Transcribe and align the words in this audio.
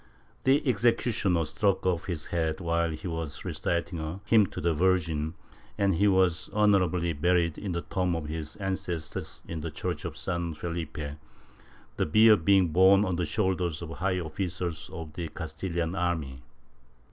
The 0.45 0.67
executioner 0.67 1.45
struck 1.45 1.85
off 1.85 2.05
his 2.05 2.25
head 2.25 2.59
while 2.59 2.89
he 2.89 3.07
was 3.07 3.45
reciting 3.45 3.99
a 3.99 4.19
hymn 4.25 4.47
to 4.47 4.59
the 4.59 4.73
Virgin 4.73 5.35
and 5.77 5.93
he 5.93 6.07
was 6.07 6.49
honorably 6.53 7.13
buried, 7.13 7.59
in 7.59 7.73
the 7.73 7.83
tomb 7.83 8.15
of 8.15 8.25
his 8.25 8.55
ancestors 8.55 9.41
in 9.47 9.61
the 9.61 9.69
church 9.69 10.03
of 10.03 10.17
San 10.17 10.55
Felipe, 10.55 11.17
the 11.97 12.05
bier 12.07 12.35
being 12.35 12.69
borne 12.69 13.05
on 13.05 13.15
the 13.15 13.27
shoulders 13.27 13.83
of 13.83 13.91
high 13.91 14.19
officers 14.19 14.89
of 14.91 15.13
the 15.13 15.27
Castilian 15.27 15.93
army. 15.93 16.41